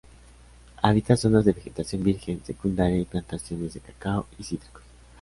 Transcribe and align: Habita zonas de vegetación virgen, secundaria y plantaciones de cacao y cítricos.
Habita 0.81 1.15
zonas 1.15 1.45
de 1.45 1.53
vegetación 1.53 2.03
virgen, 2.03 2.41
secundaria 2.43 2.97
y 2.97 3.05
plantaciones 3.05 3.75
de 3.75 3.81
cacao 3.81 4.25
y 4.39 4.43
cítricos. 4.45 4.81